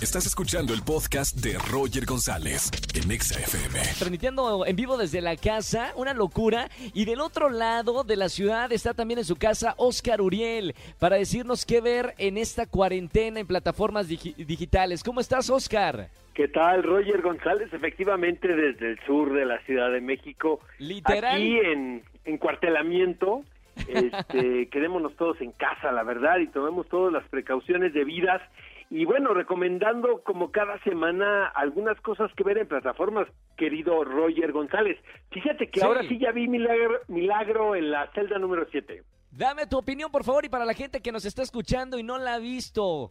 [0.00, 3.80] Estás escuchando el podcast de Roger González en Exa FM.
[3.98, 6.68] transmitiendo en vivo desde la casa, una locura.
[6.94, 11.16] Y del otro lado de la ciudad está también en su casa Oscar Uriel para
[11.16, 15.02] decirnos qué ver en esta cuarentena en plataformas digi- digitales.
[15.02, 16.08] ¿Cómo estás, Oscar?
[16.32, 17.72] ¿Qué tal, Roger González?
[17.72, 21.34] Efectivamente, desde el sur de la Ciudad de México, Literal.
[21.34, 23.42] aquí en, en cuartelamiento,
[23.88, 28.40] este, quedémonos todos en casa, la verdad, y tomemos todas las precauciones debidas.
[28.90, 34.98] Y bueno, recomendando como cada semana algunas cosas que ver en plataformas, querido Roger González.
[35.30, 35.86] Fíjate que Sí.
[35.86, 39.02] ahora sí ya vi Milagro, Milagro en la celda número 7.
[39.30, 42.16] Dame tu opinión, por favor, y para la gente que nos está escuchando y no
[42.18, 43.10] la ha visto.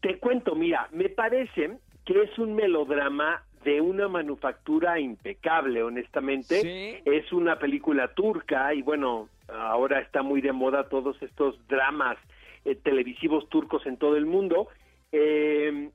[0.00, 6.60] Te cuento, mira, me parece que es un melodrama de una manufactura impecable, honestamente.
[6.62, 7.02] Sí.
[7.04, 12.16] Es una película turca y bueno, ahora está muy de moda todos estos dramas
[12.64, 14.68] eh, televisivos turcos en todo el mundo.
[15.12, 15.90] Eh,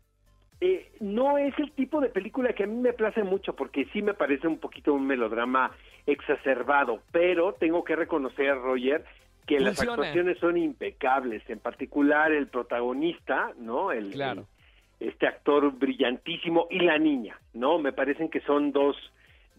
[0.61, 4.01] eh, no es el tipo de película que a mí me place mucho porque sí
[4.01, 5.71] me parece un poquito un melodrama
[6.05, 9.03] exacerbado, pero tengo que reconocer, Roger,
[9.45, 13.91] que las actuaciones son impecables, en particular el protagonista, ¿no?
[13.91, 14.41] El, Claro.
[14.41, 17.77] el- este actor brillantísimo y la niña, ¿no?
[17.77, 18.95] Me parecen que son dos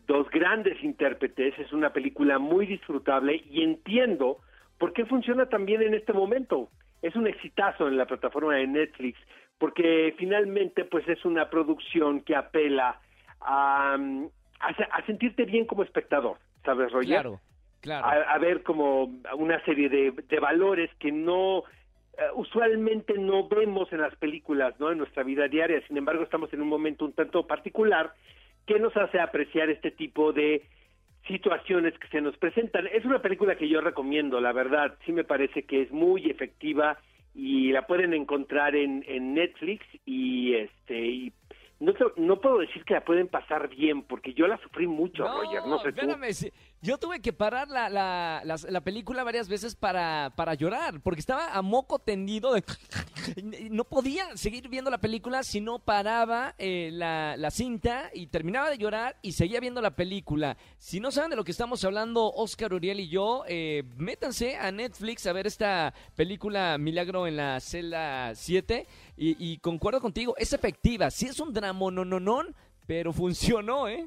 [0.06, 4.36] dos grandes intérpretes, es una película muy disfrutable y entiendo
[4.78, 6.68] por qué funciona también en este momento.
[7.04, 9.18] Es un exitazo en la plataforma de Netflix
[9.58, 12.98] porque finalmente pues es una producción que apela
[13.40, 14.26] a, mm,
[14.60, 17.08] a, se- a sentirte bien como espectador, ¿sabes, Roger?
[17.10, 17.40] Claro,
[17.80, 18.06] claro.
[18.06, 19.04] a, a ver como
[19.36, 21.62] una serie de, de valores que no
[22.16, 24.90] eh, usualmente no vemos en las películas, ¿no?
[24.90, 25.80] En nuestra vida diaria.
[25.86, 28.12] Sin embargo, estamos en un momento un tanto particular
[28.66, 30.62] que nos hace apreciar este tipo de
[31.26, 32.86] situaciones que se nos presentan.
[32.86, 34.96] Es una película que yo recomiendo, la verdad.
[35.06, 36.98] Sí me parece que es muy efectiva
[37.34, 41.32] y la pueden encontrar en, en Netflix y este y
[41.80, 45.62] no, no puedo decir que la pueden pasar bien porque yo la sufrí mucho, Roger,
[45.66, 46.00] no sé tú.
[46.00, 46.52] espérame, sí,
[46.84, 51.54] Yo tuve que parar la, la, la película varias veces para, para llorar, porque estaba
[51.54, 52.52] a moco tendido.
[52.52, 52.62] de-
[53.70, 58.76] no podía seguir viendo la película si no paraba eh, la, cinta y terminaba de
[58.76, 60.58] llorar y seguía viendo la película.
[60.76, 64.70] Si no saben de lo que estamos hablando, Oscar Uriel y yo, eh, métanse a
[64.70, 71.10] Netflix a ver esta película Milagro en la celda 7 y, concuerdo contigo, es efectiva.
[71.10, 72.54] Sí es un dramonononón,
[72.86, 74.06] pero funcionó, ¿eh?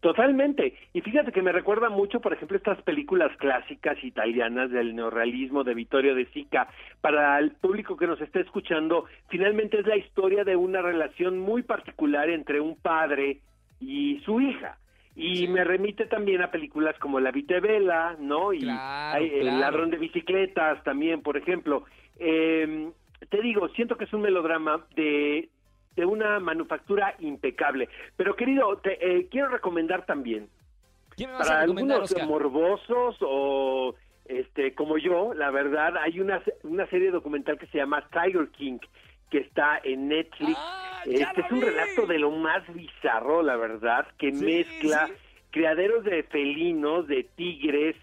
[0.00, 0.74] Totalmente.
[0.92, 5.74] Y fíjate que me recuerda mucho, por ejemplo, estas películas clásicas italianas del neorrealismo de
[5.74, 6.68] Vittorio de Sica.
[7.00, 11.62] Para el público que nos está escuchando, finalmente es la historia de una relación muy
[11.64, 13.40] particular entre un padre
[13.80, 14.78] y su hija.
[15.16, 15.48] Y Sí.
[15.48, 18.52] me remite también a películas como La Vita Bella, ¿no?
[18.52, 21.84] Y Claro, hay El ladrón de bicicletas también, por ejemplo.
[22.20, 22.88] Eh,
[23.30, 25.48] te digo, siento que es un melodrama de,
[26.00, 27.88] de una manufactura impecable.
[28.16, 30.48] Pero querido, te eh, quiero recomendar también
[31.16, 32.26] ¿Quién me vas para algunos Oscar?
[32.26, 33.94] morbosos o
[34.26, 38.78] este como yo, la verdad, hay una una serie documental que se llama Tiger King
[39.30, 40.56] que está en Netflix.
[40.56, 45.12] ¡Ah, este es un relato de lo más bizarro, la verdad, que Sí, mezcla sí.
[45.50, 47.96] criaderos de felinos, de tigres,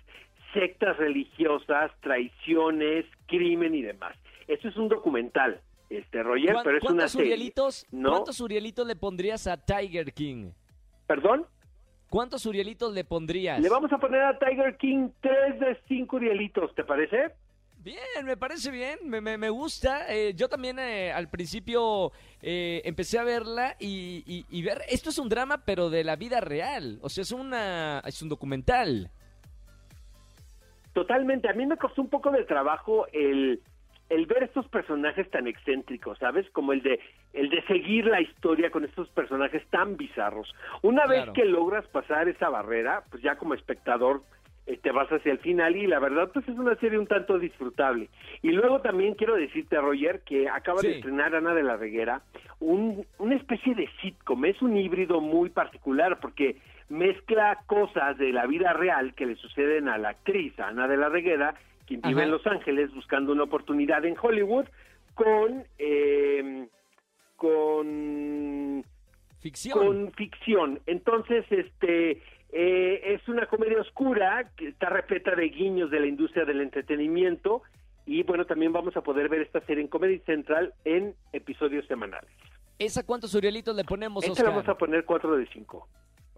[0.54, 4.16] sectas religiosas, traiciones, crimen y demás.
[4.48, 5.60] Esto es un documental,
[5.90, 7.28] este Roger, ¿Cuán- pero es una ¿Cuántos serie.
[7.34, 8.10] Urielitos, ¿no?
[8.12, 10.52] ¿Cuántos Urielitos le pondrías a Tiger King?
[11.08, 11.46] ¿Perdón?
[12.10, 13.60] ¿Cuántos Urielitos le pondrías?
[13.62, 17.32] Le vamos a poner a Tiger King tres de cinco Urielitos, ¿te parece?
[17.80, 20.12] Bien, me parece bien, me, me- me gusta.
[20.12, 25.10] Eh, yo también eh, al principio eh, empecé a verla y, y- y ver, esto
[25.12, 29.12] es un drama pero de la vida real, o sea, es, una, es un documental.
[30.94, 31.50] Totalmente.
[31.50, 33.62] A mí me costó un poco de trabajo el,
[34.10, 36.50] el ver estos personajes tan excéntricos, ¿sabes?
[36.52, 37.00] Como el de
[37.34, 40.54] el de seguir la historia con estos personajes tan bizarros.
[40.84, 41.34] Una Claro.
[41.34, 44.22] vez que logras pasar esa barrera, pues ya como espectador
[44.68, 47.38] eh, te vas hacia el final y la verdad pues es una serie un tanto
[47.38, 48.10] disfrutable.
[48.42, 50.88] Y luego también quiero decirte, Roger, que acaba Sí.
[50.88, 52.22] de estrenar Ana de la Reguera
[52.60, 54.44] un, una especie de sitcom.
[54.46, 56.58] Es un híbrido muy particular porque
[56.90, 61.10] mezcla cosas de la vida real que le suceden a la actriz Ana de la
[61.10, 61.56] Reguera,
[61.86, 64.66] quien vive en Los Ángeles buscando una oportunidad en Hollywood,
[65.14, 65.66] con...
[65.78, 66.68] eh,
[67.36, 68.84] con
[69.40, 69.78] Ficción.
[69.78, 70.80] con ficción.
[70.88, 72.22] Entonces, este
[72.52, 77.62] eh, es una comedia oscura que está repleta de guiños de la industria del entretenimiento
[78.06, 82.30] y bueno, también vamos a poder ver esta serie en Comedy Central en episodios semanales.
[82.80, 84.46] ¿Esa cuántos Urielitos le ponemos, Esta Oscar?
[84.48, 85.88] le vamos a poner 4 de 5.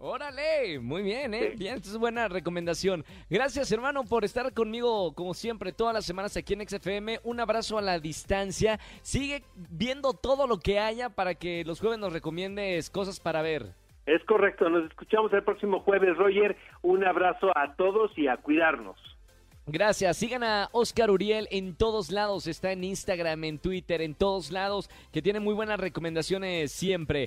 [0.00, 1.50] Órale, muy bien, ¿eh?
[1.50, 1.58] Sí.
[1.58, 3.04] Bien, es buena recomendación.
[3.28, 7.18] Gracias, hermano, por estar conmigo, como siempre, todas las semanas aquí en XFM.
[7.24, 8.78] Un abrazo a la distancia.
[9.02, 13.74] Sigue viendo todo lo que haya para que los jueves nos recomiendes cosas para ver.
[14.06, 16.56] Es correcto, nos escuchamos el próximo jueves, Roger.
[16.82, 18.96] Un abrazo a todos y a cuidarnos.
[19.66, 20.16] Gracias.
[20.16, 22.46] Sigan a Oscar Uriel en todos lados.
[22.46, 27.26] Está en Instagram, en Twitter, en todos lados, que tiene muy buenas recomendaciones siempre.